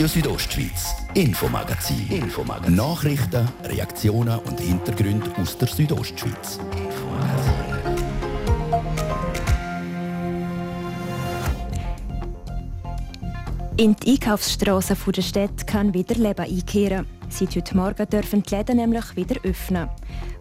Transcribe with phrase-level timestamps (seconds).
[0.00, 2.08] Radio Südostschweiz, Infomagazin.
[2.08, 2.74] Infomagazin.
[2.74, 6.58] Nachrichten, Reaktionen und Hintergründe aus der Südostschweiz.
[13.76, 17.06] In die Einkaufsstraßen der Stadt kann wieder Leben einkehren.
[17.28, 19.90] Seit heute Morgen dürfen die Läden nämlich wieder öffnen.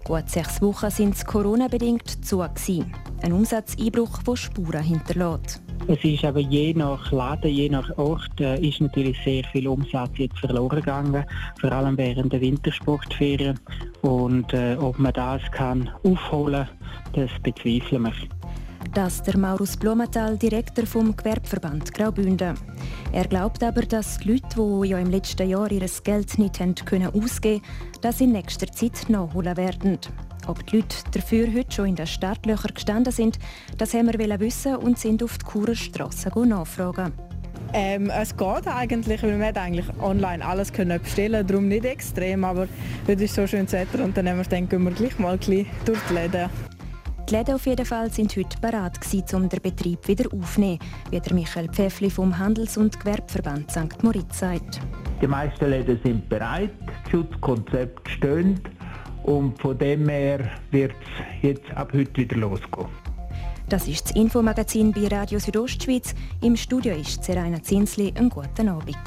[0.05, 2.39] Gut sechs Wochen sind es Corona-bedingt zu.
[2.39, 5.61] Ein Umsatzeinbruch, der Spuren hinterlässt.
[5.87, 10.11] Es ist aber je nach Laden, je nach Ort, äh, ist natürlich sehr viel Umsatz
[10.17, 11.25] jetzt verloren gegangen,
[11.59, 13.59] vor allem während der Wintersportferien.
[14.01, 16.67] Und äh, ob man das kann aufholen,
[17.13, 18.13] das bezweifeln wir.
[18.93, 22.55] Das der Maurus Blumenthal, Direktor vom Gewerbeverband Graubünden.
[23.11, 26.75] Er glaubt aber, dass die Leute, die ja im letzten Jahr ihr Geld nicht haben
[26.75, 27.63] können ausgeben,
[28.01, 29.99] das in nächster Zeit nachholen werden.
[30.49, 33.37] Ob die Leute dafür heute schon in den Startlöchern gestanden sind,
[33.77, 37.13] das haben wir wissen und sind auf die Churer Strasse nachfragen.
[37.71, 42.67] Ähm, es geht eigentlich, weil wir eigentlich online alles können bestellen darum nicht extrem, aber
[43.07, 45.39] heute ist so schönes Wetter und dann haben wir gedacht, gehen wir gleich mal ein
[45.85, 46.49] durch die Läden.
[47.29, 50.79] Die Läden auf jeden Fall sind heute bereit gewesen, um den Betrieb wieder aufzunehmen,
[51.11, 54.01] wie der Michael Pfeffli vom Handels- und Gewerbeverband St.
[54.01, 54.81] Moritz sagt.
[55.21, 58.59] Die meisten Läden sind bereit, das Schutzkonzept steht
[59.29, 62.87] und von dem her wird es jetzt ab heute wieder losgehen.
[63.69, 66.15] Das ist das Infomagazin bei Radio Südostschweiz.
[66.41, 68.11] Im Studio ist Seraina Zinsli.
[68.15, 68.97] Einen guten Abend.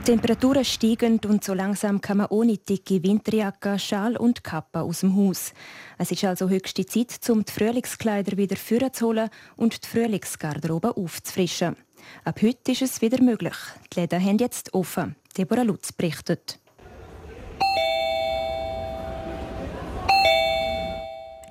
[0.00, 5.00] Die Temperaturen steigen und so langsam kann man ohne dicke Winterjacke, Schal und Kappe aus
[5.00, 5.54] dem Haus.
[6.02, 11.76] Es ist also höchste Zeit, um die Frühlingskleider wieder vorzuholen und die Frühlingsgarderobe aufzufrischen.
[12.24, 13.54] Ab heute ist es wieder möglich.
[13.92, 15.14] Die Läden haben jetzt offen.
[15.38, 16.58] Deborah Lutz berichtet.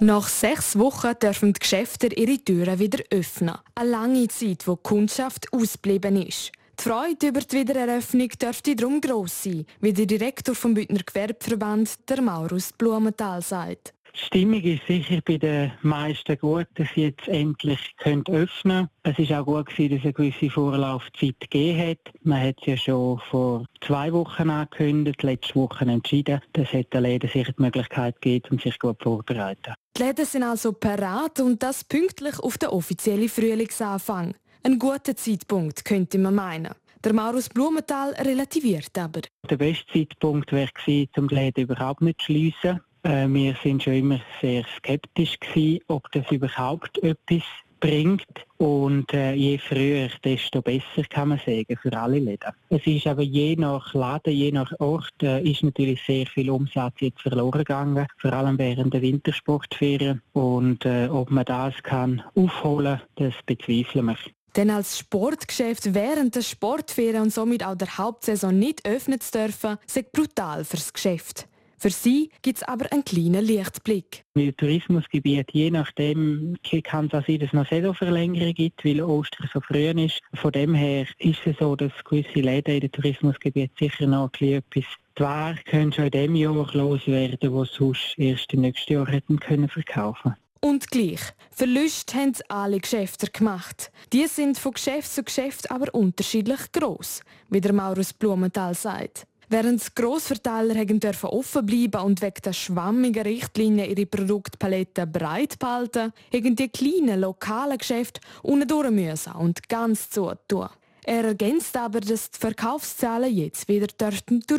[0.02, 3.56] Nach sechs Wochen dürfen die Geschäfte ihre Türen wieder öffnen.
[3.75, 6.52] Eine lange Zeit, wo die Kundschaft ausgeblieben ist.
[6.78, 12.09] Die Freude über die Wiedereröffnung dürfte darum gross sein, wie der Direktor vom Bündner Gewerbeverband,
[12.09, 13.94] der Maurus Blumenthal, sagt.
[14.14, 19.16] Die Stimmung ist sicher bei den meisten gut, dass sie jetzt endlich können öffnen können.
[19.16, 22.14] Es ist auch gut gewesen, dass es eine gewisse Vorlaufzeit gegeben hat.
[22.24, 26.42] Man hat es ja schon vor zwei Wochen angekündigt, letzte Woche entschieden.
[26.54, 29.74] Das hat den Läden sicher die Möglichkeit gegeben, um sich gut vorzubereiten.
[29.98, 34.36] Die Läden sind also parat und das pünktlich auf den offiziellen Frühlingsanfang.
[34.64, 36.74] Ein guter Zeitpunkt, könnte man meinen.
[37.04, 39.22] Der Maurus Blumenthal relativiert aber.
[39.50, 42.80] Der beste Zeitpunkt wäre gewesen, um die Läden überhaupt nicht zu schliessen.
[43.03, 47.44] Äh, wir sind schon immer sehr skeptisch gewesen, ob das überhaupt etwas
[47.81, 48.28] bringt.
[48.57, 52.51] Und äh, je früher, desto besser kann man sagen, für alle Läden.
[52.69, 56.94] Es ist aber je nach Laden, je nach Ort, äh, ist natürlich sehr viel Umsatz
[57.00, 60.22] jetzt verloren gegangen, vor allem während der Wintersportferien.
[60.33, 64.18] Und äh, ob man das kann aufholen, das bezweifeln wir.
[64.56, 69.78] Denn als Sportgeschäft während der Sportferien und somit auch der Hauptsaison nicht öffnen zu dürfen,
[69.88, 71.47] ist brutal fürs Geschäft.
[71.81, 74.24] Für sie gibt es aber einen kleinen Lichtblick.
[74.36, 79.50] Im Tourismusgebiet, je nachdem, kann es auch sein, dass es noch Saisonverlängerung gibt, weil Ostern
[79.52, 80.22] so früh ist.
[80.36, 84.86] Von dem her ist es so, dass gewisse Läden in den Tourismusgebiet sicher noch etwas
[85.18, 89.40] die Ware können schon in dem Jahr loswerden, die sonst erst im nächsten Jahr hätten
[89.40, 91.22] können verkaufen und gleich.
[91.50, 93.92] Verluste haben alle Geschäfte gemacht.
[94.13, 99.25] Die sind von Geschäft zu Geschäft aber unterschiedlich groß, wie der Maurus Blumenthal sagt.
[99.51, 106.13] Während die Grossverteiler dürfen offen bleiben und wegen der schwammigen Richtlinien ihre Produktpalette breit behalten,
[106.34, 110.69] haben die kleinen lokalen Geschäfte unten durch und ganz zu tun.
[111.06, 113.88] Er ergänzt aber, dass die Verkaufszahlen jetzt wieder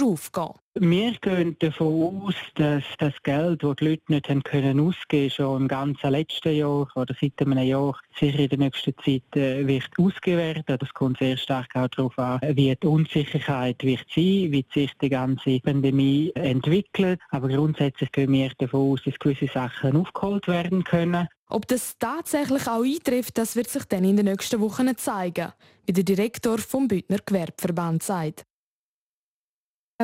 [0.02, 5.30] aufgehen wir gehen davon aus, dass das Geld, das die Leute nicht haben können ausgeben
[5.30, 9.66] schon im ganzen letzten Jahr oder seit einem Jahr, sicher in der nächsten Zeit äh,
[9.66, 10.62] wird ausgegeben werden.
[10.66, 15.10] Das kommt sehr stark auch darauf an, wie die Unsicherheit wird sein, wie sich die
[15.10, 17.20] ganze Pandemie entwickelt.
[17.28, 21.28] Aber grundsätzlich gehen wir davon aus, dass gewisse Sachen aufgeholt werden können.
[21.52, 25.52] Ob das tatsächlich auch eintrifft, das wird sich dann in den nächsten Wochen zeigen,
[25.84, 28.46] wie der Direktor vom Bündner Gewerbeverband sagt.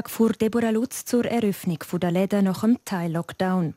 [0.07, 3.73] fuhr Deborah Lutz zur Eröffnung der Läden nach dem Teil-Lockdown.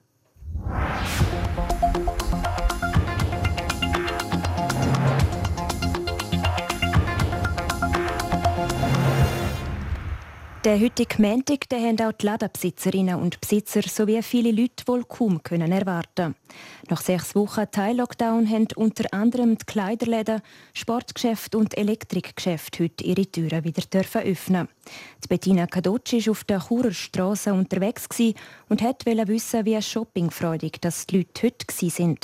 [10.63, 15.41] Der heutige Montag den haben auch die Ladenbesitzerinnen und Besitzer sowie viele Leute wohl kaum
[15.41, 16.35] können erwarten.
[16.87, 20.43] Nach sechs Wochen Teil-Lockdown haben unter anderem die Kleiderläden,
[20.75, 24.67] Sportgeschäfte und Elektrikgeschäfte heute ihre Türen wieder dürfen öffnen.
[25.23, 28.05] Die Bettina Kadocci war auf der Churer Straße unterwegs
[28.69, 31.65] und wollte wissen, wie shoppingfreudig das die Leute heute
[31.99, 32.17] waren.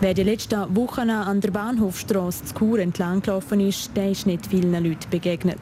[0.00, 4.46] Wer die letzten Wochen an der Bahnhofstrasse zu Chur entlang gelaufen ist, der ist nicht
[4.46, 5.58] vielen Leuten begegnet.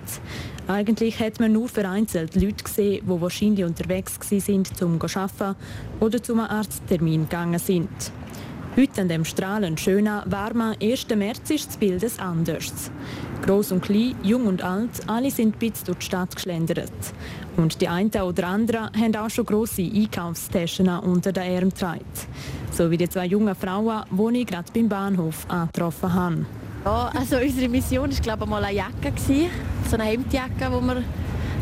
[0.67, 5.57] Eigentlich hat man nur vereinzelt Leute gesehen, die wahrscheinlich unterwegs waren, um zu arbeiten
[6.01, 7.91] oder zum Arzttermin gegangen sind.
[8.75, 11.09] Heute an dem strahlend schönen, warmen 1.
[11.15, 12.91] März ist das Bild anders.
[13.43, 16.91] Groß und klein, jung und alt, alle sind bis durch die Stadt geschlendert.
[17.59, 22.05] Und die einen oder anderen haben auch schon grosse Einkaufstaschen unter den Arm getragen.
[22.73, 26.47] So wie die zwei jungen Frauen, die ich gerade beim Bahnhof angetroffen habe.
[26.85, 29.13] Ja, also unsere Mission war glaube ich mal eine Jacke,
[29.89, 31.03] so eine Hemdjacke, die wir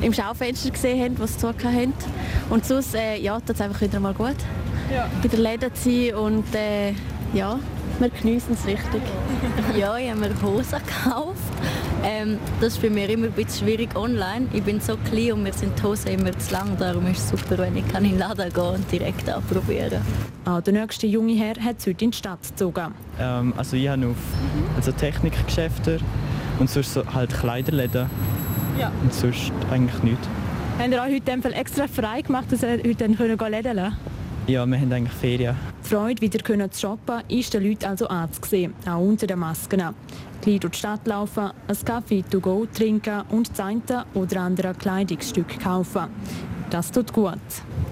[0.00, 1.94] im Schaufenster gesehen haben, was sie haben.
[2.50, 4.34] Und sonst, äh, ja, tut es einfach wieder mal gut.
[4.92, 5.08] Ja.
[5.22, 6.92] Bei der Läden zu sein und äh,
[7.34, 7.58] ja,
[8.00, 9.02] wir genießen es richtig.
[9.78, 11.38] ja, ich habe mir Hosen gekauft.
[12.04, 14.48] Ähm, das ist bei mir immer ein bisschen schwierig online.
[14.52, 16.76] Ich bin so klein und mir sind die Hosen immer zu lang.
[16.78, 20.02] Darum ist es super, wenn ich in den Laden gehen und direkt anprobieren
[20.44, 22.92] Auch der nächste junge Herr hat es heute in die Stadt gezogen.
[23.20, 24.16] Ähm, also ich habe auf
[24.76, 26.00] also Technikgeschäfte
[26.58, 28.10] und sonst so halt Kleiderläden.
[28.78, 28.90] Ja.
[29.02, 30.28] Und sonst eigentlich nichts.
[30.78, 33.38] Haben Sie auch heute extra frei gemacht, dass Sie heute Läden können
[34.48, 35.71] Ja, wir haben eigentlich Ferien.
[35.84, 39.82] Die Freude, wieder zu shoppen, ist den Leuten also anzusehen, auch unter den Masken.
[40.40, 43.82] Gleich durch die Stadt laufen, einen Kaffee to go trinken und das eine
[44.14, 46.08] oder andere Kleidungsstück kaufen.
[46.70, 47.38] Das tut gut.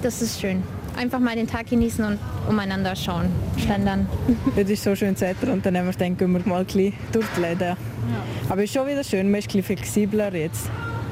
[0.03, 0.63] Das ist schön.
[0.97, 3.29] Einfach mal den Tag genießen und umeinander schauen,
[3.59, 4.09] schlendern.
[4.57, 7.27] Es ist so schön Wetter und dann haben wir gedacht, gehen wir mal ein durch
[7.37, 7.61] die Läden.
[7.61, 7.77] Ja.
[8.49, 10.69] Aber es ist schon wieder schön, man ist ein flexibler jetzt.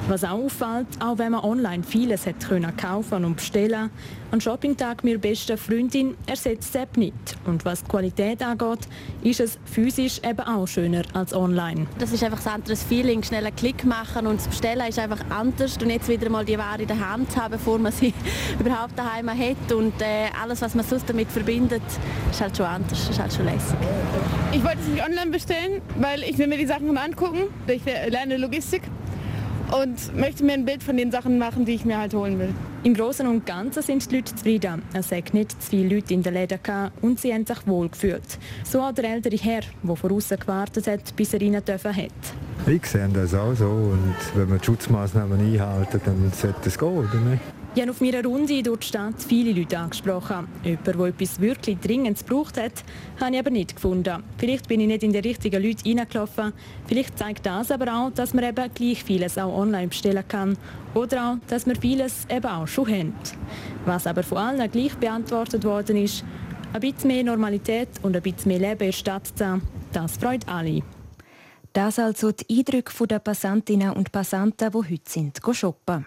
[0.08, 3.90] Was auch auffällt, auch wenn man online vieles hat können kaufen und bestellen,
[4.30, 7.14] ein Shoppingtag mit bester Freundin ersetzt es nicht.
[7.44, 8.88] Und was die Qualität angeht,
[9.22, 11.86] ist es physisch eben auch schöner als online.
[11.98, 15.20] Das ist einfach ein anderes Feeling, schnell einen Klick machen und das Bestellen ist einfach
[15.28, 18.14] anders und jetzt wieder mal die Ware in der Hand zu haben, bevor man sie
[18.58, 21.82] überhaupt daheim hat und äh, alles, was man sonst damit verbindet,
[22.30, 23.76] ist halt schon anders, ist halt schon lässig.
[24.52, 27.42] Ich wollte es nicht online bestellen, weil ich will mir die Sachen mal angucken.
[27.66, 28.82] Ich lerne Logistik
[29.72, 32.54] und möchte mir ein Bild von den Sachen machen, die ich mir halt holen will.
[32.84, 34.82] Im Großen und Ganzen sind die Leute zufrieden.
[34.92, 36.58] Es hat nicht zu viele Leute in den Läden
[37.02, 38.38] und sie haben sich wohl gefühlt.
[38.64, 42.10] So auch der ältere Herr, der voraus gewartet hat, bis er rein dürfen hat.
[42.66, 46.88] Ich sehe das auch so und wenn man die Schutzmaßnahmen einhalten, dann sollte es gehen,
[46.88, 47.42] oder nicht?
[47.78, 50.48] Ich habe auf meiner Runde durch die Stadt viele Leute angesprochen.
[50.64, 52.72] Jemand, der etwas wirklich Dringendes gebraucht hat,
[53.20, 54.24] habe ich aber nicht gefunden.
[54.36, 56.54] Vielleicht bin ich nicht in die richtigen Leute reingelaufen.
[56.88, 60.58] Vielleicht zeigt das aber auch, dass man eben gleich vieles auch online bestellen kann.
[60.92, 63.14] Oder auch, dass wir vieles eben auch schon haben.
[63.84, 66.24] Was aber von allen gleich beantwortet worden ist,
[66.72, 70.48] ein bisschen mehr Normalität und ein bisschen mehr Leben in der Stadt zu das freut
[70.48, 70.82] alle.
[71.72, 76.06] Das also die Eindrücke der Passantinnen und Passanten, die heute sind, shoppen.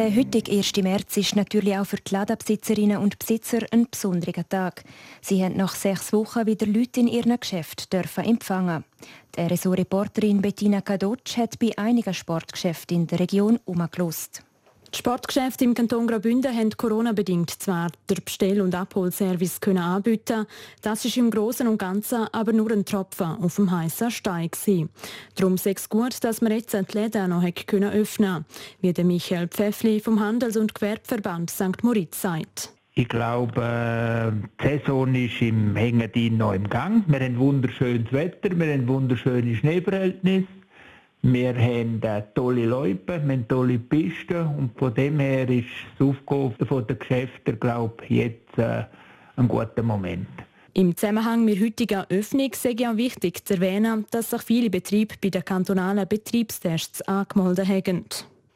[0.00, 0.76] Der heutige 1.
[0.76, 4.82] März ist natürlich auch für die Ladenbesitzerinnen und Besitzer ein besonderer Tag.
[5.20, 8.84] Sie haben nach sechs Wochen wieder Leute in ihren Geschäften dürfen empfangen.
[9.36, 14.42] Die RSO-Reporterin Bettina Kadotsch hat bei einigen Sportgeschäften in der Region umgelost.
[14.92, 20.46] Die Sportgeschäfte im Kanton Graubünden haben Corona-bedingt zwar den Bestell- und Abholservice können anbieten,
[20.82, 24.90] das ist im Großen und Ganzen aber nur ein Tropfen auf dem heißen Stein gewesen.
[25.36, 28.44] Darum ist es gut, dass wir jetzt die Läden noch können öffnen,
[28.80, 31.84] wie der Michael Pfeffli vom Handels- und Gewerbeverband St.
[31.84, 32.72] Moritz sagt.
[32.94, 37.04] Ich glaube, äh, die Saison ist im Hängen noch im Gang.
[37.06, 40.48] Wir haben wunderschönes Wetter, wir haben wunderschöne Schneeverhältnisse.
[41.22, 45.66] Wir haben äh, tolle Leute, wir haben tolle Pisten und von dem her ist
[45.98, 48.84] das Aufgabe der Geschäfte, glaube ich, jetzt äh,
[49.36, 50.28] ein guter Moment.
[50.72, 55.28] Im Zusammenhang mit heutiger Öffnung sei auch wichtig zu erwähnen, dass sich viele Betriebe bei
[55.28, 58.04] den kantonalen Betriebstests angemeldet haben.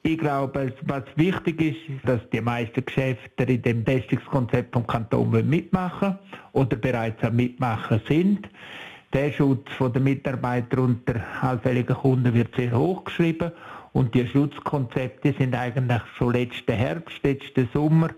[0.05, 6.19] Ich glaube, was wichtig ist, dass die meisten Geschäfte in dem Testungskonzept vom Kanton mitmachen
[6.53, 8.49] oder bereits am Mitmachen sind.
[9.15, 13.53] Der Schutz der Mitarbeiter unter allfälligen Kunden wird sehr hoch geschrieben
[13.93, 18.09] und die Schutzkonzepte sind eigentlich schon letzten Herbst, letzten Sommer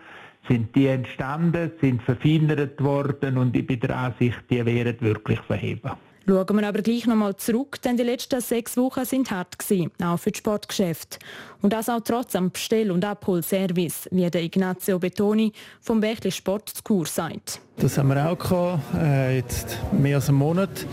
[0.49, 5.91] sind die entstanden, sind verfeinert worden und ich bin der Ansicht, die werden wirklich verheben.
[6.29, 10.19] Schauen wir aber gleich nochmal zurück, denn die letzten sechs Wochen sind hart gewesen, auch
[10.19, 11.21] für das Sportgeschäft.
[11.63, 17.07] Und das auch trotz am Bestell- und Abholservice, wie der Ignazio Betoni vom Bächli Sportskur
[17.07, 17.61] sagt.
[17.77, 20.85] Das haben wir auch gehabt, äh, jetzt mehr als einen Monat.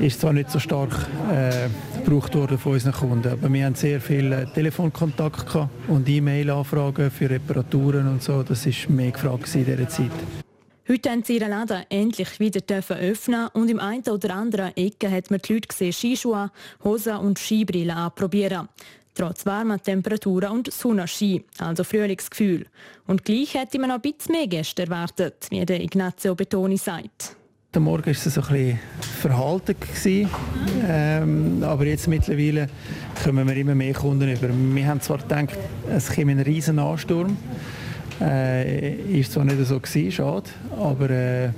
[0.00, 1.68] Ist zwar nicht so stark äh,
[2.02, 5.56] gebraucht worden von unseren Kunden, aber wir haben sehr viel äh, Telefonkontakt
[5.88, 8.42] und E-Mail-Anfragen für Reparaturen und so.
[8.42, 10.43] Das ist mehr gefragt in dieser Zeit.
[10.86, 12.60] Heute haben sie ihren Laden endlich wieder
[12.90, 16.50] öffnen und im einen oder anderen Ecke hat man die Leute gesehen, Skischuhe,
[16.84, 18.68] Hosen und Skibrillen anprobieren.
[19.14, 22.66] Trotz warmer Temperaturen und Sonnenski, also Frühlingsgefühl.
[23.06, 27.34] Und gleich hätte man noch ein bisschen mehr Gäste erwartet, wie der Ignazio Betoni sagt.
[27.72, 29.76] Der Morgen war es ein bisschen verhalten.
[30.86, 32.68] Ähm, aber jetzt mittlerweile
[33.24, 34.50] kommen wir immer mehr Kunden über.
[34.52, 35.56] Wir haben zwar gedacht,
[35.88, 37.38] es käme ein riesen Ansturm.
[38.20, 41.50] Äh, ist zwar nicht so gewesen, schade, aber äh,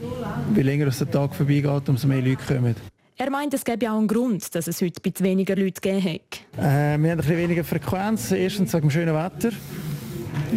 [0.54, 2.75] wie länger der Tag vorbeigeht, umso mehr Leute kommen.
[3.18, 6.04] Er meint, es gäbe auch einen Grund, dass es heute ein bisschen weniger Leute gegeben
[6.04, 6.40] hat.
[6.58, 8.30] Äh, wir haben ein bisschen weniger Frequenz.
[8.30, 9.50] Erstens wegen dem schönen Wetter.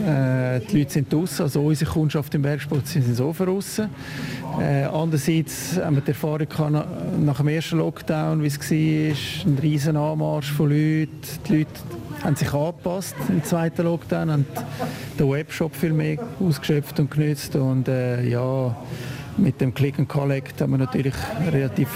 [0.06, 3.90] Äh, die Leute sind draußen, also unsere Kundschaft im Bergsport sind so draußen.
[4.60, 9.58] Äh, andererseits haben wir die Erfahrung gehabt, nach dem ersten Lockdown, wie es war, ein
[9.60, 11.10] riesen Anmarsch von Leuten.
[11.48, 11.72] Die Leute
[12.24, 14.46] haben sich angepasst im zweiten Lockdown, haben
[15.18, 18.76] den Webshop viel mehr ausgeschöpft und genützt und äh, ja,
[19.38, 21.14] mit dem Click and Collect haben wir natürlich
[21.52, 21.90] relativ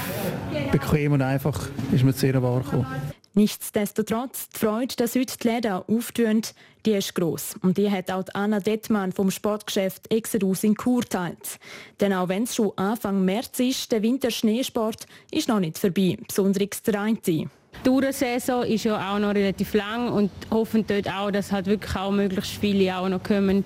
[0.71, 3.12] bequem und einfach ist man sehr wahr gekommen.
[3.35, 6.41] Nichtsdestotrotz, die Freude, dass heute die Läden auftun,
[6.85, 7.55] die ist gross.
[7.63, 11.59] Und die hat auch Anna Dettmann vom Sportgeschäft Exodus in Chur teilt.
[11.99, 16.83] Denn auch wenn es schon Anfang März ist, der Winterschneesport ist noch nicht vorbei, besonders
[16.83, 17.17] der eine.
[17.23, 17.47] Die
[17.83, 22.11] Tourensaison ist ja auch noch relativ lang und hoffen dort auch, dass halt wirklich auch
[22.11, 23.65] möglichst viele auch noch kommen,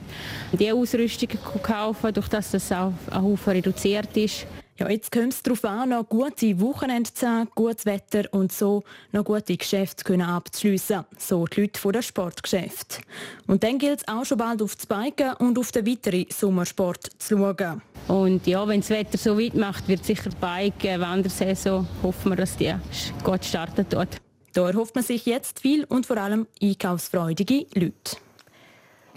[0.54, 1.30] die Ausrüstung
[1.62, 4.48] kaufen, durch das das auch ein Haufen reduziert ist.
[4.80, 8.84] Ja, jetzt kommt es darauf an, noch gute Wochenende zu haben, gutes Wetter und so
[9.12, 11.04] noch gute Geschäfte können abzuschliessen.
[11.18, 13.02] So die Leute von der Sportgeschäft.
[13.48, 17.10] Und dann gilt es auch schon bald auf das Biken und auf den weiteren Sommersport
[17.18, 17.82] zu schauen.
[18.08, 22.36] Und ja, wenn das Wetter so weit macht, wird sicher die Bike, Wandersaison, hoffen wir,
[22.36, 22.76] dass die
[23.24, 24.22] gut starten dort.
[24.54, 28.18] Da erhofft man sich jetzt viel und vor allem einkaufsfreudige Leute.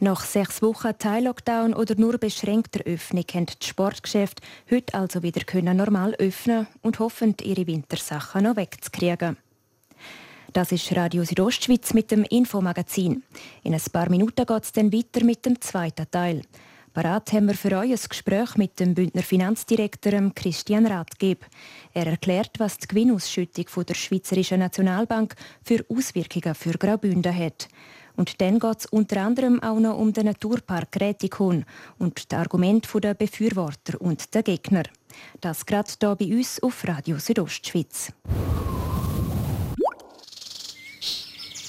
[0.03, 5.77] Nach sechs Wochen Teil-Lockdown oder nur beschränkter Öffnung können die Sportgeschäfte heute also wieder können
[5.77, 9.37] normal öffnen und hoffen, ihre Wintersachen noch wegzukriegen.
[10.55, 13.25] Das ist Radio Südostschweiz mit dem Infomagazin.
[13.63, 16.41] In ein paar Minuten geht es dann weiter mit dem zweiten Teil.
[16.95, 21.45] Parat haben wir für euch ein Gespräch mit dem Bündner Finanzdirektor Christian Rathgeb.
[21.93, 27.69] Er erklärt, was die Gewinnausschüttung der Schweizerischen Nationalbank für Auswirkungen für Graubünden hat.
[28.21, 31.65] Und dann geht es unter anderem auch noch um den Naturpark Rätikon
[31.99, 34.83] und die Argumente der Befürworter und der Gegner.
[35.41, 38.13] Das gerade hier bei uns auf Radio Südostschweiz.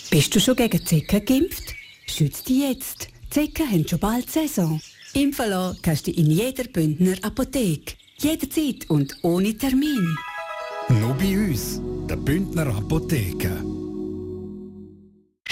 [0.09, 1.73] Bist du schon gegen Zecken geimpft?
[2.05, 3.07] Schützt dich jetzt.
[3.29, 4.81] Zecken haben schon bald Saison.
[5.13, 7.95] Impfen lassen kannst du in jeder Bündner Apotheke.
[8.17, 10.17] Jederzeit und ohne Termin.
[10.89, 11.79] Nur bei uns,
[12.09, 13.70] der Bündner Apotheke.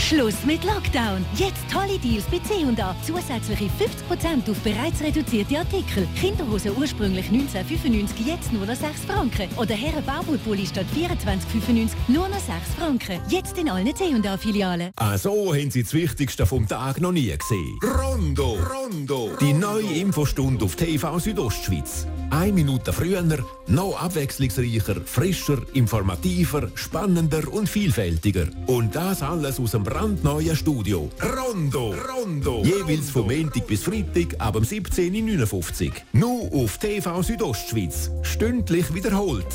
[0.10, 1.24] Schluss mit Lockdown.
[1.36, 2.96] Jetzt tolle Deals bei C&A.
[3.06, 6.08] Zusätzliche 50% auf bereits reduzierte Artikel.
[6.20, 9.48] Kinderhose ursprünglich 1995, jetzt nur noch 6 Franken.
[9.58, 12.50] Oder Herren Baumwollpulli statt 24,95 nur noch 6
[12.80, 13.22] Franken.
[13.30, 14.90] Jetzt in allen C&A-Filialen.
[14.96, 17.78] Ah, so haben Sie das Wichtigste vom Tag noch nie gesehen.
[17.84, 18.58] Rondo!
[18.58, 19.30] Rondo!
[19.40, 22.08] Die neue Infostunde auf TV Südostschweiz.
[22.32, 23.24] Eine Minute früher,
[23.68, 28.48] noch abwechslungsreicher, frischer, informativer, spannender und vielfältiger.
[28.68, 31.10] Und das alles aus dem brandneuen Studio.
[31.22, 31.94] Rondo!
[31.94, 32.64] Rondo!
[32.64, 35.94] Jeweils vom Montag bis Freitag ab 17.59 Uhr.
[36.14, 38.10] Nur auf TV Südostschweiz.
[38.22, 39.46] Stündlich wiederholt.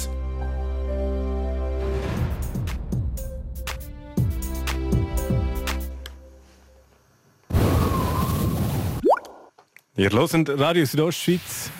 [9.96, 11.70] Ihr hört Radio Südostschweiz.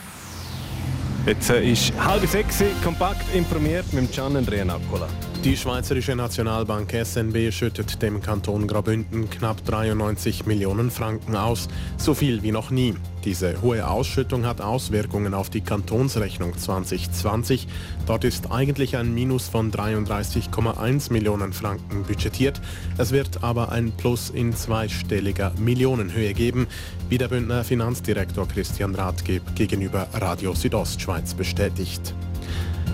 [1.27, 5.09] Jetzt äh, ist halb sechs, kompakt informiert mit Gian Andrea Naccola.
[5.45, 12.43] Die Schweizerische Nationalbank SNB schüttet dem Kanton Graubünden knapp 93 Millionen Franken aus, so viel
[12.43, 12.95] wie noch nie.
[13.27, 17.69] Diese hohe Ausschüttung hat Auswirkungen auf die Kantonsrechnung 2020.
[18.07, 22.63] Dort ist eigentlich ein Minus von 33,1 Millionen Franken budgetiert.
[22.97, 26.69] Es wird aber ein Plus in zweistelliger Millionenhöhe geben,
[27.11, 32.15] wie der Bündner Finanzdirektor Christian Rathgeb gegenüber Radio Südostschweiz bestätigt.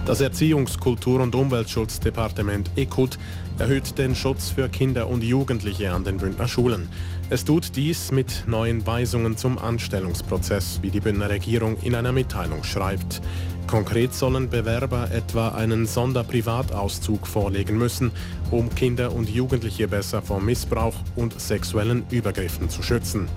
[0.07, 3.19] Das Erziehungs-, Kultur- und Umweltschutzdepartement EKUT
[3.59, 6.89] erhöht den Schutz für Kinder und Jugendliche an den Bündner Schulen.
[7.29, 12.65] Es tut dies mit neuen Weisungen zum Anstellungsprozess, wie die Bündner Regierung in einer Mitteilung
[12.65, 13.21] schreibt.
[13.67, 18.11] Konkret sollen Bewerber etwa einen Sonderprivatauszug vorlegen müssen,
[18.51, 23.29] um Kinder und Jugendliche besser vor Missbrauch und sexuellen Übergriffen zu schützen.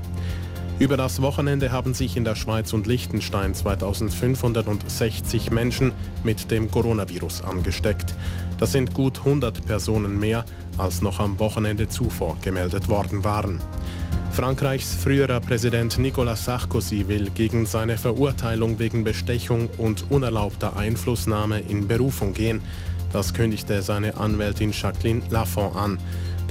[0.79, 5.91] Über das Wochenende haben sich in der Schweiz und Liechtenstein 2560 Menschen
[6.23, 8.15] mit dem Coronavirus angesteckt.
[8.59, 10.45] Das sind gut 100 Personen mehr,
[10.77, 13.61] als noch am Wochenende zuvor gemeldet worden waren.
[14.31, 21.87] Frankreichs früherer Präsident Nicolas Sarkozy will gegen seine Verurteilung wegen Bestechung und unerlaubter Einflussnahme in
[21.87, 22.61] Berufung gehen.
[23.11, 25.99] Das kündigte seine Anwältin Jacqueline Lafont an.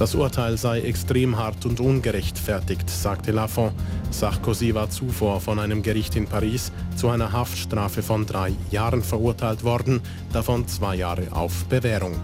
[0.02, 3.72] Das Urteil sei extrem hart und ungerechtfertigt, sagte Lafont.
[4.10, 9.62] Sarkozy war zuvor von einem Gericht in Paris zu einer Haftstrafe von drei Jahren verurteilt
[9.62, 10.00] worden,
[10.32, 12.16] davon zwei Jahre auf Bewährung.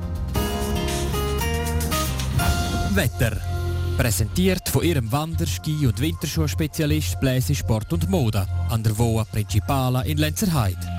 [2.94, 3.36] Wetter.
[3.96, 10.02] Präsentiert von ihrem Wander-, Ski- und Winterschuhspezialist Bläse Sport und Mode an der Voa Principala
[10.02, 10.97] in Lenzerheide.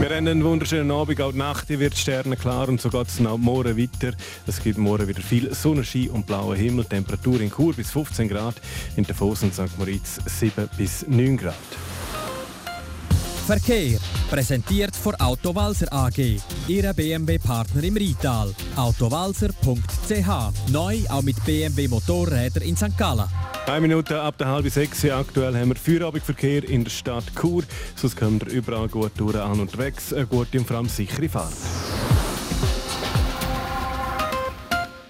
[0.00, 3.36] Wir haben einen wunderschönen Abend, auch die Nacht wird sternenklar und so geht es auch
[3.36, 4.16] morgen weiter.
[4.46, 8.54] Es gibt morgen wieder viel Sonnenschein und blauen Himmel, Temperatur in Chur bis 15 Grad,
[8.96, 9.76] in der Fosen St.
[9.76, 11.54] Moritz 7 bis 9 Grad.
[13.50, 13.98] Verkehr.
[14.30, 16.38] Präsentiert von Autowalzer AG.
[16.68, 18.54] Ihre BMW-Partner im Rital.
[18.76, 20.70] Autowalzer.ch.
[20.70, 22.96] Neu auch mit BMW Motorräder in St.
[22.96, 23.24] Gallen.
[23.66, 25.04] Eine Minute ab der halben sechs.
[25.04, 27.64] Aktuell haben wir Feierabendverkehr in der Stadt Chur.
[27.96, 29.94] Sonst kommen wir überall gut durch an und weg.
[30.12, 31.52] Eine gute und vor allem sichere Fahrt.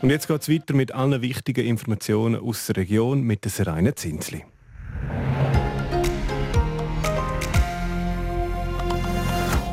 [0.00, 3.94] Und jetzt geht es weiter mit allen wichtigen Informationen aus der Region mit der Serena
[3.94, 4.44] Zinsli.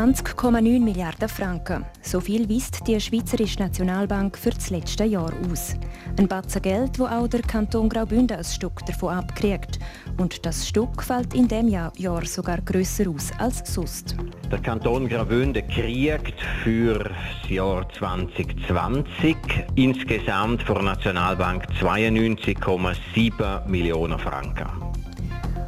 [0.00, 1.84] 20,9 Milliarden Franken.
[2.00, 5.74] So viel weist die Schweizerische Nationalbank für das letzte Jahr aus.
[6.18, 9.78] Ein Batzen Geld, wo auch der Kanton Graubünden ein Stück davon abkriegt.
[10.16, 14.16] Und das Stück fällt in dem Jahr, Jahr sogar grösser aus als sonst.
[14.50, 19.36] Der Kanton Graubünden kriegt für das Jahr 2020
[19.74, 24.90] insgesamt von der Nationalbank 92,7 Millionen Franken.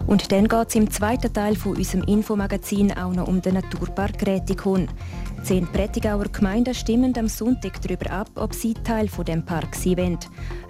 [0.07, 4.27] Und dann geht es im zweiten Teil von unserem Infomagazin auch noch um den Naturpark
[4.27, 4.89] Rätikon.
[5.43, 9.97] Zehn Prättigauer Gemeinden stimmen am Sonntag darüber ab, ob sie Teil von dem Park sein
[9.97, 10.19] wollen.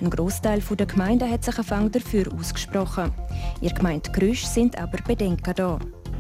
[0.01, 3.13] Ein Großteil der Gemeinden hat sich Anfang dafür ausgesprochen.
[3.61, 5.79] Ihr Gemeinde Grüsch sind aber Bedenken da.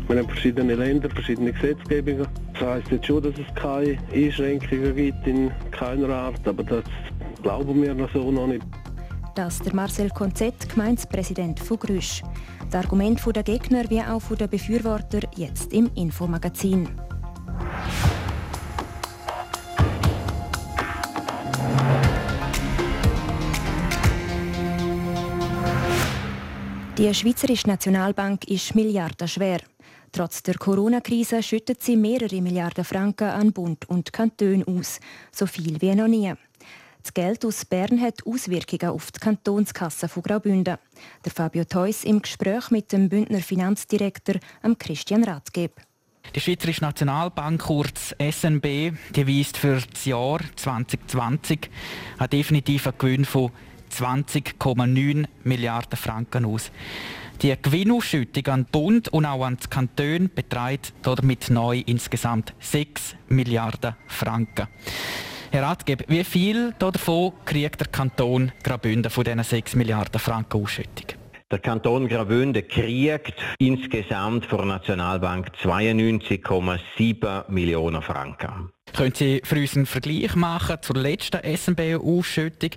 [0.08, 2.26] Wir haben verschiedene Länder, verschiedene Gesetzgebungen.
[2.52, 6.84] Das heisst jetzt schon, dass es keine Einschränkungen gibt in keiner Art, aber das
[7.42, 8.64] glauben wir noch so noch nicht.
[9.34, 12.22] Das der Marcel Konzett, Gemeindepräsident von Grüsch.
[12.72, 16.88] Das Argument der Gegner wie auch der Befürworter jetzt im Infomagazin.
[26.96, 29.60] Die Schweizerische Nationalbank ist milliardenschwer.
[30.10, 34.98] Trotz der Corona-Krise schüttet sie mehrere Milliarden Franken an Bund und Kanton aus,
[35.30, 36.32] so viel wie noch nie.
[37.02, 40.76] Das Geld aus Bern hat Auswirkungen auf die Kantonskasse von Graubünden.
[41.24, 44.36] Der Fabio Theus im Gespräch mit dem Bündner Finanzdirektor
[44.78, 45.72] Christian Rathgeb.
[46.34, 51.68] Die Schweizerische Nationalbank, kurz SNB, die weist für das Jahr 2020
[52.18, 53.50] einen definitiven Gewinn von
[53.90, 56.70] 20,9 Milliarden Franken aus.
[57.42, 63.16] Die Gewinnausschüttung an den Bund und auch an die Kantone beträgt damit neu insgesamt 6
[63.28, 64.68] Milliarden Franken.
[65.52, 71.21] Herr Ratgeber, wie viel davon kriegt der Kanton Graubünden von diesen 6 Milliarden Franken Ausschüttung?
[71.52, 78.70] Der Kanton Graubünden kriegt insgesamt von der Nationalbank 92,7 Millionen Franken.
[78.96, 82.70] Können Sie für uns einen Vergleich machen zur letzten SNB-Ausschüttung?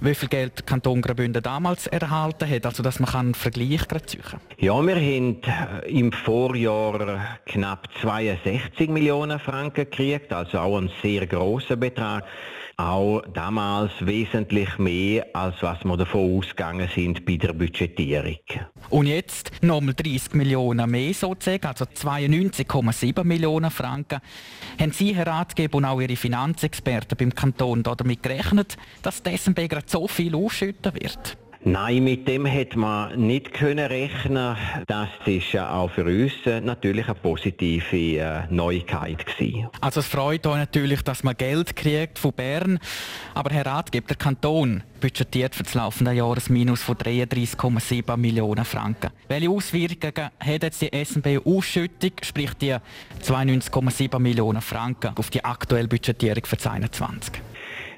[0.00, 4.20] Wie viel Geld der Kanton Graubünden damals erhalten hat, also dass man einen Vergleich ziehen
[4.20, 4.40] kann?
[4.58, 11.26] Ja, wir haben äh, im Vorjahr knapp 62 Millionen Franken gekriegt, also auch ein sehr
[11.26, 12.26] großer Betrag
[12.80, 18.36] auch damals wesentlich mehr, als was wir davon ausgegangen sind bei der Budgetierung.
[18.88, 24.20] Und jetzt nochmal 30 Millionen mehr sozusagen, also 92,7 Millionen Franken.
[24.80, 29.86] Haben Sie, Herr Ratgeber, und auch Ihre Finanzexperten beim Kanton damit gerechnet, dass SNB gerade
[29.86, 31.36] so viel ausschütten wird?
[31.62, 34.56] Nein, mit dem hätte man nicht können rechnen.
[34.86, 39.68] Das ist auch für uns äh, natürlich eine positive äh, Neuigkeit gewesen.
[39.78, 42.78] Also es freut euch natürlich, dass man Geld kriegt von Bern,
[43.34, 48.64] aber Herr Ratgeber, der Kanton budgetiert für das laufende Jahr ein Minus von 33,7 Millionen
[48.64, 49.10] Franken.
[49.28, 52.76] Welche Auswirkungen hat jetzt die SNB-Ausschüttung, sprich die
[53.22, 57.42] 92,7 Millionen Franken, auf die aktuelle Budgetierung für 2021?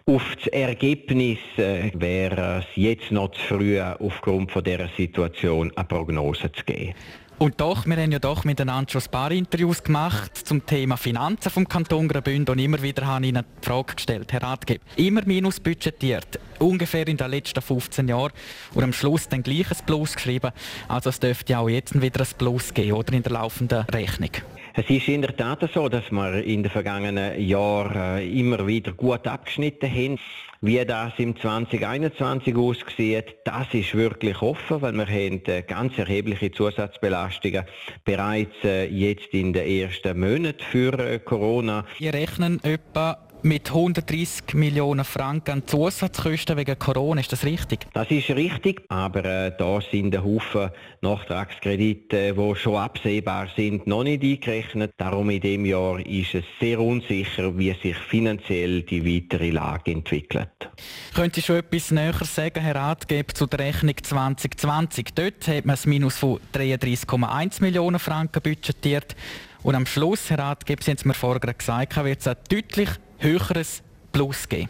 [0.04, 5.84] Auf das Ergebnis äh, wäre es jetzt noch zu früh, aufgrund von dieser Situation eine
[5.86, 6.94] Prognose zu geben.
[7.38, 11.50] Und doch, wir haben ja doch miteinander schon ein paar Interviews gemacht zum Thema Finanzen
[11.50, 15.22] vom Kanton Graubünden und immer wieder habe ich Ihnen die Frage gestellt, Herr Ratgeber, immer
[15.24, 18.32] minus budgetiert, ungefähr in den letzten 15 Jahren
[18.74, 20.52] und am Schluss dann gleich ein Plus geschrieben.
[20.88, 24.30] Also es dürfte auch jetzt wieder ein Plus geben, oder in der laufenden Rechnung.
[24.74, 28.92] Es ist in der Tat so, dass wir in den vergangenen Jahren äh, immer wieder
[28.92, 30.18] gut abgeschnitten haben.
[30.62, 36.52] Wie das im 2021 aussieht, das ist wirklich offen, weil wir haben äh, ganz erhebliche
[36.52, 37.64] Zusatzbelastungen
[38.06, 41.84] bereits äh, jetzt in den ersten Monaten für Corona.
[41.98, 47.20] Wir rechnen etwa mit 130 Millionen Franken Zusatzkosten wegen Corona.
[47.20, 47.86] Ist das richtig?
[47.92, 54.04] Das ist richtig, aber äh, da sind ein Haufen Nachtragskredite, die schon absehbar sind, noch
[54.04, 54.92] nicht eingerechnet.
[54.96, 60.70] Darum in dem Jahr ist es sehr unsicher, wie sich finanziell die weitere Lage entwickelt.
[61.14, 65.06] Können Sie schon etwas näher sagen, Herr Ratgeber, zu der Rechnung 2020?
[65.14, 69.16] Dort hat man ein Minus von 33,1 Millionen Franken budgetiert.
[69.62, 72.88] Und am Schluss, Herr Ratgeber, Sie haben es mir vorher gesagt, wird es deutlich
[73.22, 73.82] höheres
[74.12, 74.68] Plus geben.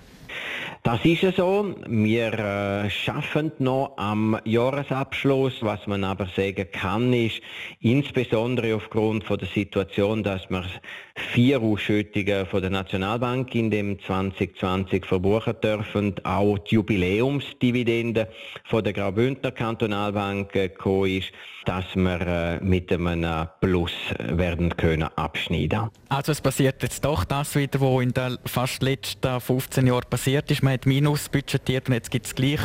[0.85, 1.77] Das ist es so.
[1.87, 5.62] Wir äh, schaffen noch am Jahresabschluss.
[5.62, 7.40] Was man aber sagen kann, ist,
[7.79, 10.64] insbesondere aufgrund von der Situation, dass wir
[11.14, 18.29] vier Ausschüttungen von der Nationalbank in dem 2020 verbuchen dürfen, auch die Jubiläumsdividende
[18.64, 20.71] von der Graubündner Kantonalbank äh,
[21.16, 21.31] ist,
[21.64, 25.90] dass wir äh, mit einem Plus werden können abschneiden.
[26.09, 30.51] Also es passiert jetzt doch das wieder, was in den fast letzten 15 Jahren passiert
[30.51, 30.62] ist.
[30.62, 32.61] Man hat Minus budgetiert und jetzt gibt es gleich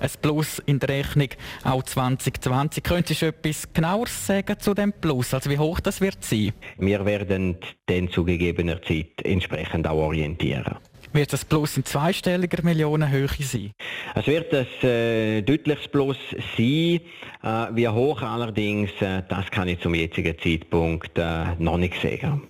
[0.00, 1.28] ein Plus in der Rechnung,
[1.64, 2.82] auch 2020.
[2.82, 5.34] Können Sie schon etwas genaueres sagen zu dem Plus?
[5.34, 6.52] Also wie hoch das wird sein?
[6.78, 10.76] Wir werden dann zu gegebener Zeit entsprechend auch orientieren.
[11.14, 13.72] Wird das Plus in zweistelliger Millionenhöhe sein?
[14.14, 16.16] Es wird ein äh, deutliches Plus
[16.56, 17.00] sein.
[17.42, 22.48] Äh, wie hoch allerdings, äh, das kann ich zum jetzigen Zeitpunkt äh, noch nicht sagen.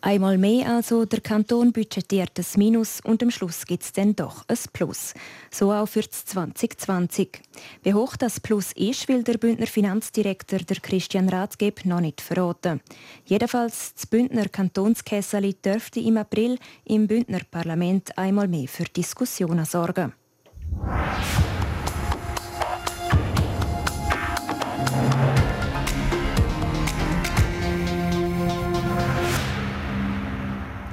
[0.00, 4.44] Einmal mehr also, der Kanton budgetiert das Minus und am Schluss gibt es dann doch
[4.46, 5.12] ein Plus.
[5.50, 7.40] So auch für 2020.
[7.82, 12.80] Wie hoch das Plus ist, will der Bündner Finanzdirektor der Christian Rathgeb noch nicht verraten.
[13.24, 20.12] Jedenfalls das Bündner Kantonskesseli dürfte im April im Bündner Parlament einmal mehr für Diskussionen sorgen.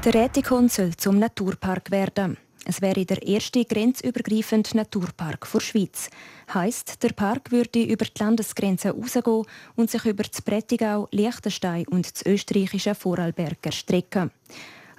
[0.05, 2.37] Der Rätikon soll zum Naturpark werden.
[2.63, 6.11] Es wäre der erste grenzübergreifende Naturpark der Schweiz.
[6.53, 12.05] Heißt, der Park würde über die Landesgrenze rausgehen und sich über das Prättigau, Liechtenstein und
[12.05, 14.29] das österreichische Vorarlberg erstrecken.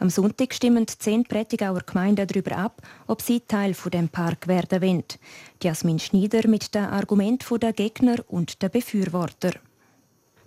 [0.00, 4.82] Am Sonntag stimmen zehn Prättigauer Gemeinden darüber ab, ob sie Teil von dem Park werden
[4.82, 5.04] wollen.
[5.62, 9.52] Jasmin Schneider mit den Argumenten der Gegner und der Befürworter.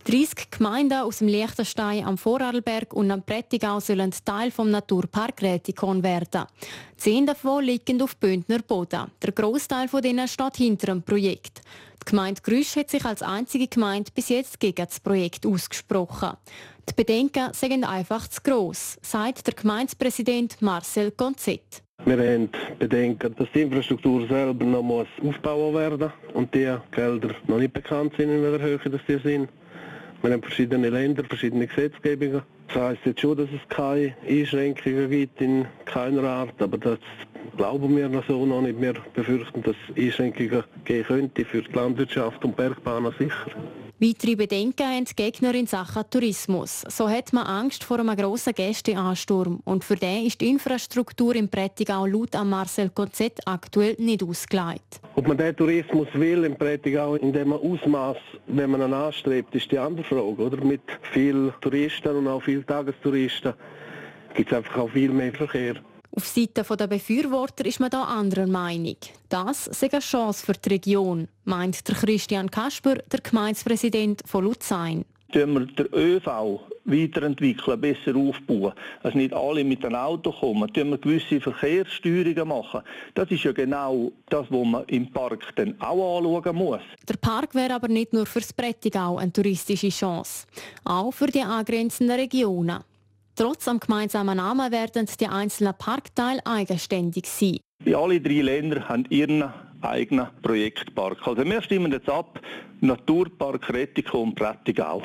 [0.09, 6.01] 30 Gemeinden aus dem Liechtenstein am Vorarlberg und am Prättigau sollen Teil vom Naturpark Rätikon
[6.01, 6.45] werden.
[6.97, 9.11] Zehn davon liegen auf Bündner Boden.
[9.21, 11.61] Der Großteil von denen steht hinter dem Projekt.
[12.01, 16.31] Die Gemeinde Grüsch hat sich als einzige Gemeinde bis jetzt gegen das Projekt ausgesprochen.
[16.89, 21.83] Die Bedenken sind einfach zu gross, sagt der Gemeindepräsident Marcel Gonzett.
[22.05, 27.59] Wir haben Bedenken, dass die Infrastruktur selber noch muss aufbauen werden und die Gelder noch
[27.59, 29.49] nicht bekannt sind, in welcher Höhe das die sind.
[30.21, 32.41] Wir haben verschiedene Länder, verschiedene Gesetzgebungen.
[32.67, 36.99] Das heisst jetzt schon, dass es keine Einschränkungen gibt in keiner Art, aber das
[37.55, 38.81] glauben wir noch so noch nicht.
[38.81, 43.47] Wir befürchten, dass es Einschränkungen geben könnte für die Landwirtschaft und Bergbahnen sicher.
[44.01, 46.85] Weitere Bedenken haben die Gegner in Sachen Tourismus.
[46.87, 49.59] So hat man Angst vor einem grossen Gästeansturm.
[49.65, 55.01] Und für den ist die Infrastruktur im Prättigau laut an Marcel Konzett aktuell nicht ausgelegt.
[55.15, 58.15] Ob man den Tourismus will im Prättigau in dem Ausmaß,
[58.47, 60.43] wenn man ihn anstrebt, ist die andere Frage.
[60.43, 60.63] Oder?
[60.63, 63.53] Mit vielen Touristen und auch vielen Tagestouristen
[64.33, 65.75] gibt es einfach auch viel mehr Verkehr.
[66.11, 68.97] Auf Seite der Befürworter ist man da anderer Meinung.
[69.29, 75.05] Das sei eine Chance für die Region, meint der Christian Kasper, der Gemeindepräsident von Luzern.
[75.31, 80.83] Wenn wir den ÖV weiterentwickeln, besser aufbauen, dass nicht alle mit einem Auto kommen, dass
[80.83, 82.81] wir gewisse Verkehrssteuerungen machen.
[83.13, 86.81] Das ist ja genau das, was man im Park dann auch anschauen muss.
[87.07, 90.47] Der Park wäre aber nicht nur fürs Prättigau eine touristische Chance,
[90.83, 92.79] auch für die angrenzenden Regionen.
[93.39, 97.59] Trotz am gemeinsamen Namen werden die einzelnen Parkteile eigenständig sein.
[97.85, 99.45] Alle drei Länder haben ihren
[99.79, 101.25] eigenen Projektpark.
[101.25, 102.41] Also wir stimmen jetzt ab,
[102.81, 105.01] Naturpark Rettico und Prättigau.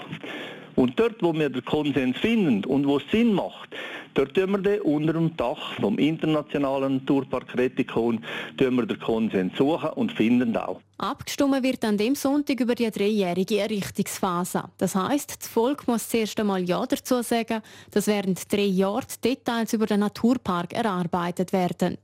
[0.77, 3.71] Und dort, wo wir den Konsens finden und wo es Sinn macht,
[4.15, 8.25] dort tun wir den unter dem Dach vom internationalen Naturpark Rettikon
[8.57, 10.81] tun wir den Konsens suchen und finden auch.
[10.99, 14.65] Abgestimmt wird an dem Sonntag über die dreijährige Errichtungsphase.
[14.79, 19.31] Das heißt, das Volk muss zuerst einmal Ja dazu sagen, dass während drei Jahren die
[19.31, 21.99] Details über den Naturpark erarbeitet werden.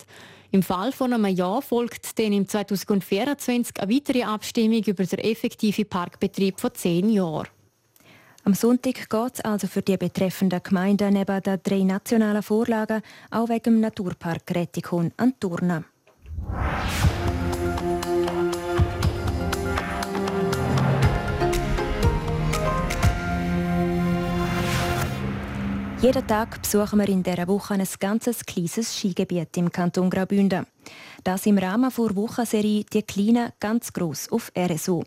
[0.52, 5.86] Im Fall von einem Ja folgt dann im 2024 eine weitere Abstimmung über den effektiven
[5.86, 7.46] Parkbetrieb von zehn Jahren.
[8.42, 13.48] Am Sonntag geht es also für die betreffenden Gemeinden neben den drei nationalen Vorlagen auch
[13.48, 15.84] wegen dem Naturpark Rettikon an Turnen.
[26.00, 30.66] Jeden Tag besuchen wir in dieser Woche ein ganzes kleines Skigebiet im Kanton Graubünden.
[31.24, 35.04] Das im Rahmen der Wochenserie «Die Kleinen ganz gross» auf RSO.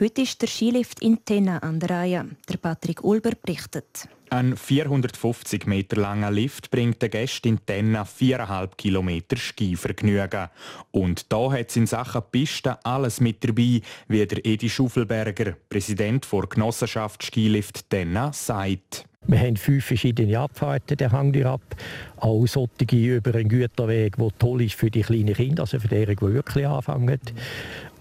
[0.00, 2.26] Heute ist der Skilift in Tenna an der Reihe.
[2.48, 4.08] Der Patrick Ulber berichtet.
[4.30, 10.48] Ein 450 Meter langer Lift bringt den Gästen in Tenna 4,5 Kilometer Skivergnügen.
[10.90, 16.26] Und da hat es in Sachen Piste alles mit dabei, wie der Edi Schuffelberger, Präsident
[16.32, 19.04] der Genossenschaft Skilift Tenna, sagt.
[19.26, 21.62] Wir haben fünf verschiedene Abfahrten, der hängt ab.
[22.16, 26.04] Auch solche über einen Güterweg, der toll ist für die kleinen Kinder, also für die,
[26.04, 27.20] die wirklich anfangen.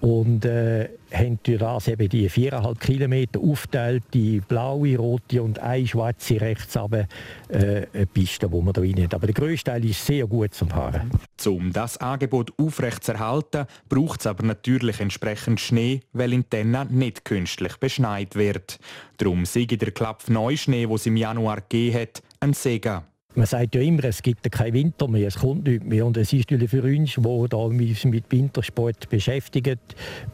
[0.04, 5.88] Und äh, haben durch das eben die 4,5 Kilometer aufteilt, die blaue, rote und eine
[5.88, 7.08] schwarze rechts runter,
[7.48, 9.14] äh, eine Piste, die wir da rein haben.
[9.14, 11.10] Aber der grösste Teil ist sehr gut zum Fahren.
[11.46, 17.78] Um das Angebot aufrechtzuerhalten, braucht es aber natürlich entsprechend Schnee, weil in Tenna nicht künstlich
[17.78, 18.80] beschneit wird.
[19.16, 23.04] Darum sehe der Klapf Neuschnee, den es im Januar gegeben hat, ein Segen.
[23.36, 26.06] Man sagt ja immer, es gibt keinen Winter mehr, es kommt nicht mehr.
[26.06, 29.80] Und es ist natürlich für uns, die uns mit Wintersport beschäftigen,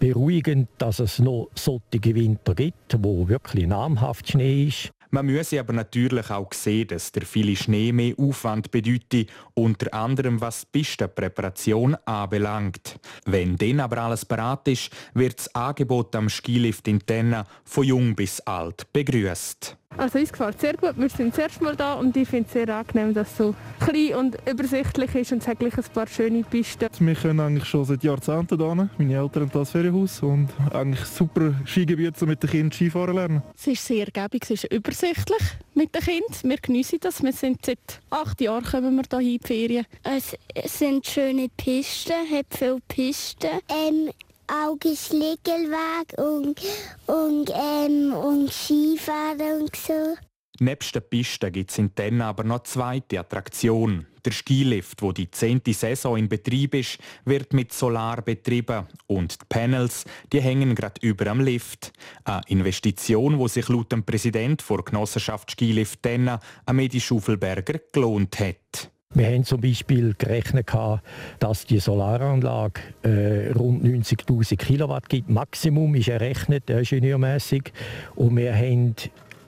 [0.01, 4.91] beruhigend, dass es noch solche Winter gibt, wo wirklich namhaft Schnee ist.
[5.11, 10.39] Man müsse aber natürlich auch sehen, dass der viele Schnee mehr Aufwand bedeutet, unter anderem
[10.39, 12.99] was die Pistenpräparation anbelangt.
[13.25, 18.13] Wenn dann aber alles bereit ist, wird das Angebot am Skilift in Tenna von jung
[18.13, 19.78] bis alt begrüßt.
[19.97, 20.93] Also uns gefällt sehr gut.
[20.97, 23.55] Wir sind das erste Mal da und ich finde es sehr angenehm, dass es so
[23.79, 26.87] klein und übersichtlich ist und es hat gleich ein paar schöne Pisten.
[26.99, 28.89] Wir können eigentlich schon seit Jahrzehnten hier.
[28.97, 33.43] Meine Eltern haben das Ferienhaus und eigentlich super Skigebiet, um mit den Kindern Skifahren lernen.
[33.57, 35.41] Es ist sehr ergiebig, es ist übersichtlich
[35.73, 36.33] mit den Kindern.
[36.43, 37.21] Wir geniessen das.
[37.21, 39.85] Wir sind seit acht Jahren kommen wir hier in die Ferien.
[40.03, 40.37] Es
[40.79, 43.49] sind schöne Pisten, hat viele Pisten.
[43.67, 44.11] Ähm,
[44.49, 46.59] auch Schlägelweg und,
[47.07, 50.15] und, ähm, und Skifahren und so.
[50.61, 54.07] Nebst der Piste gibt es in Tenna aber noch eine zweite Attraktion.
[54.25, 59.45] Der Skilift, wo die zehnte Saison in Betrieb ist, wird mit Solar betrieben und die
[59.47, 61.93] Panels, die hängen gerade über am Lift.
[62.25, 68.91] Eine Investition, wo sich laut dem Präsident der Genossenschaft Skilift Tenna, Amedi Schuffelberger, gelohnt hat.
[69.15, 70.67] Wir haben zum Beispiel gerechnet,
[71.39, 75.31] dass die Solaranlage äh, rund 90.000 Kilowatt gibt.
[75.31, 77.73] Maximum ist errechnet, ingenieurmäßig.
[78.13, 78.93] Und wir haben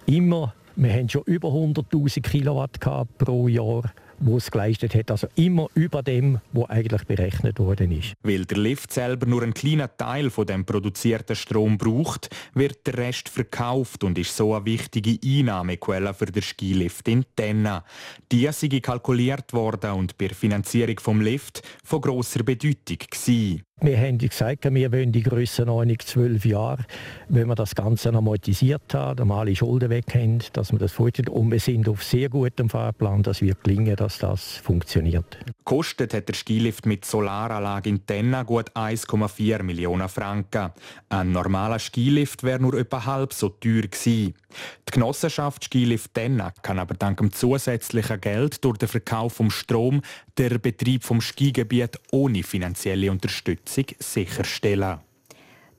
[0.08, 2.80] immer, wir haben schon über 100.000 Kilowatt
[3.20, 3.84] pro Jahr
[4.22, 5.12] wo es geleistet hat.
[5.12, 8.14] Also immer über dem, wo eigentlich berechnet worden ist.
[8.24, 12.98] Weil der Lift selber nur einen kleinen Teil von dem produzierten Strom braucht, wird der
[12.98, 17.84] Rest verkauft und ist so eine wichtige Einnahmequelle für den Skilift in Tenna.
[18.32, 23.64] Die sei kalkuliert worden und bei der Finanzierung vom Lift von grosser Bedeutung gewesen.
[23.84, 26.86] Wir haben gesagt, wir wollen die Grössenordnung zwölf Jahre,
[27.30, 31.30] wenn wir das Ganze amortisiert haben, alle Schulden weg haben, dass wir das vorstellen.
[31.30, 35.40] Und wir sind auf sehr gutem Fahrplan, dass wir gelingen, dass das funktioniert.
[35.64, 40.70] Kostet hat der Skilift mit Solaranlage in Tenna gut 1,4 Millionen Franken.
[41.10, 44.36] Ein normaler Skilift wäre nur etwa halb so teuer gewesen.
[44.88, 50.02] Die Genossenschaft Skilift Tenna kann aber dank dem zusätzlichen Geld durch den Verkauf vom Strom
[50.38, 55.00] der Betrieb vom Skigebiet ohne finanzielle Unterstützung sicherstellen.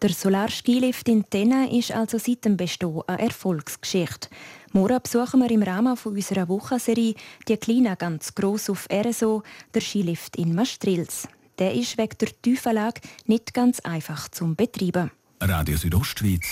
[0.03, 4.29] Der Solarskilift in Tenna ist also seit dem Bestehen eine Erfolgsgeschichte.
[4.73, 7.15] Morgen besuchen wir im Rahmen unserer Wochenserie
[7.47, 11.29] die Kleine ganz gross auf RSO, der Skilift in Mastrils.
[11.59, 15.13] Der ist wegen der Tiefenlage nicht ganz einfach zum Betreiben.
[15.41, 16.47] Radio Südostschweiz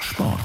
[0.00, 0.38] Sport.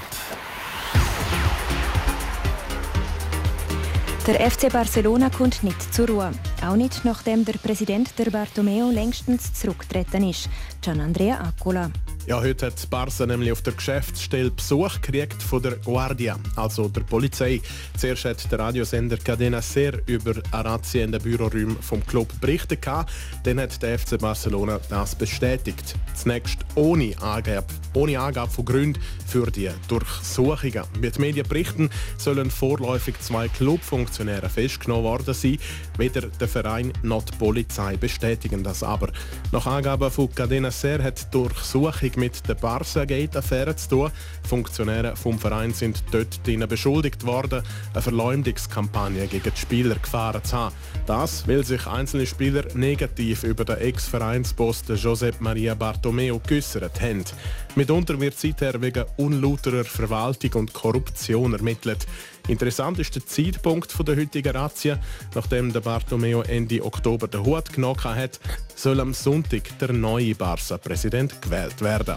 [4.28, 6.32] Der FC Barcelona kommt nicht zur Ruhe.
[6.62, 10.50] Auch nicht, nachdem der Präsident der Bartomeo längstens zurückgetreten ist,
[10.82, 11.89] Gian Andrea Accola.
[12.30, 17.02] Ja, heute hat Barca nämlich auf der Geschäftsstelle Besuch gekriegt von der Guardia, also der
[17.02, 17.60] Polizei.
[17.98, 22.86] Zuerst hat der Radiosender Cadena Ser über Razzia in den Büroräumen vom Club berichtet.
[22.86, 25.96] Dann hat der FC Barcelona das bestätigt.
[26.13, 27.65] Zunächst ohne Angabe,
[27.96, 30.84] ohne Angabe von Gründen für die Durchsuchungen.
[31.00, 31.89] Wie die Medien berichten,
[32.20, 35.58] sollen vorläufig zwei Clubfunktionäre festgenommen worden sein.
[35.98, 39.12] Weder der Verein noch die Polizei bestätigen das aber.
[39.52, 44.12] Nach Angaben von Cadena Ser hat die Durchsuchung mit der Barca Gate-Affäre zu tun.
[44.48, 50.76] Funktionäre vom Verein sind dort beschuldigt worden, eine Verleumdungskampagne gegen die Spieler gefahren zu haben.
[51.06, 57.24] Das, weil sich einzelne Spieler negativ über den Ex-Vereinsboss Josep Maria Bartomeu geäußert haben.
[57.76, 62.06] Mitunter wird seither wegen unlauterer Verwaltung und Korruption ermittelt.
[62.50, 64.98] Interessant ist der Zeitpunkt der heutigen Razzia.
[65.36, 68.40] Nachdem der Bartomeo Ende Oktober den Hut genommen hat,
[68.74, 72.16] soll am Sonntag der neue Barca-Präsident gewählt werden.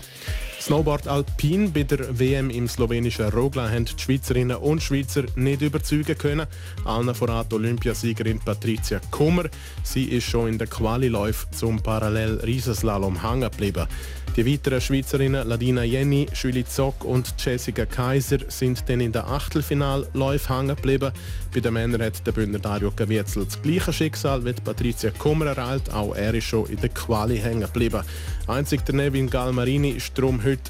[0.58, 6.16] Snowboard Alpin bei der WM im slowenischen Rogla haben die Schweizerinnen und Schweizer nicht überzeugen
[6.16, 6.46] können.
[6.84, 9.50] Allen voran die Olympiasiegerin Patricia Kummer.
[9.82, 13.86] Sie ist schon in der Qualiläufe zum Parallel-Riesenslalom hängen geblieben.
[14.34, 20.48] Die weiteren Schweizerinnen Ladina Jenny, Julie Zock und Jessica Kaiser sind dann in der Achtelfinalläufe
[20.48, 21.12] hängen geblieben.
[21.52, 25.92] Bei den Männern hat der Bündner Dario Caviezel das gleiche Schicksal wie Patricia Kummer erreicht.
[25.92, 28.02] Auch er ist schon in der Quali hängen geblieben.
[28.46, 30.62] Einzig der Nevin Galmarini ist darum heute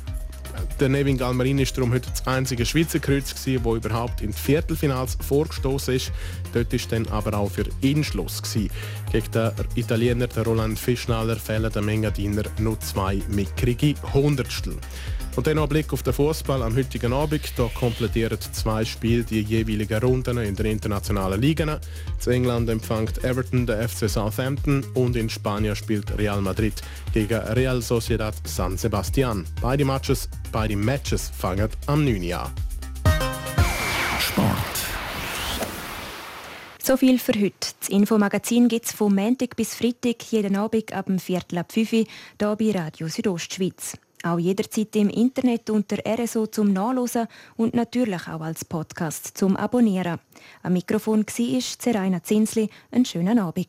[0.80, 5.94] der Nevin Galmarini ist heute das einzige Schweizer Kreuz, das überhaupt in die Viertelfinals vorgestoßen
[5.94, 6.12] ist.
[6.52, 8.42] Dort ist dann aber auch für ihn Schluss.
[8.42, 8.70] Gewesen.
[9.10, 14.76] Gegen den Italiener den Roland Fischnaller fehlen der Mengendiener nur zwei mickrige Hundertstel.
[15.34, 17.52] Und dann noch ein Blick auf den Fußball am heutigen Abend.
[17.56, 21.70] Da komplettieren zwei Spiele die jeweiligen Runden in den internationalen Ligen.
[22.26, 26.74] In England empfängt Everton den FC Southampton und in Spanien spielt Real Madrid
[27.14, 29.46] gegen Real Sociedad San Sebastian.
[29.62, 32.32] Beide Matches, beide Matches fangen am 9.
[32.34, 32.50] an.
[34.20, 34.71] Sport.
[36.84, 37.74] So viel für heute.
[37.78, 41.92] Das Infomagazin gibt es vom Montag bis Freitag jeden Abend ab dem Viertel ab 5
[41.92, 41.98] Uhr
[42.40, 43.96] hier bei Radio Südostschweiz.
[44.24, 50.18] Auch jederzeit im Internet unter RSO zum Nachlesen und natürlich auch als Podcast zum Abonnieren.
[50.64, 52.68] Am Mikrofon war Zeraina Zinsli.
[52.90, 53.68] Einen schönen Abend.